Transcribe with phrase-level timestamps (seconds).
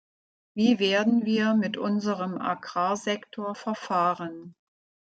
[0.55, 4.55] Wie werden wir mit unserem Agrarsektor verfahren?